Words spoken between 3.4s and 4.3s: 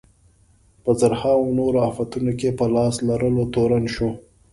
تورن شو.